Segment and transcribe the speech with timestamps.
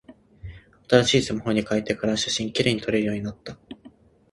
[0.89, 3.55] 新しいスマホに変えてから、写真綺麗に撮れるようになった。